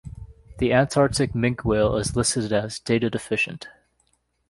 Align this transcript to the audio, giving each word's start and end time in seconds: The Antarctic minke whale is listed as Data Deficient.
The 0.57 0.73
Antarctic 0.73 1.33
minke 1.33 1.63
whale 1.63 1.95
is 1.95 2.15
listed 2.15 2.51
as 2.51 2.79
Data 2.79 3.11
Deficient. 3.11 3.67